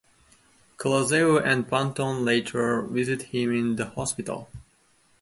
Clouseau 0.77 1.37
and 1.45 1.67
Ponton 1.67 2.25
later 2.25 2.81
visit 2.81 3.21
him 3.21 3.53
in 3.53 3.75
the 3.75 3.85
hospital. 3.91 4.49